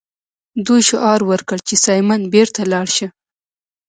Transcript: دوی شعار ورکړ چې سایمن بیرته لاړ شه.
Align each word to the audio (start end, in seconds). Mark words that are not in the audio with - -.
دوی 0.65 0.81
شعار 0.89 1.21
ورکړ 1.29 1.57
چې 1.67 1.75
سایمن 1.85 2.21
بیرته 2.33 2.61
لاړ 2.73 2.87
شه. 2.95 3.07